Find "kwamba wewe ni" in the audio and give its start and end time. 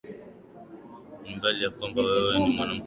1.75-2.49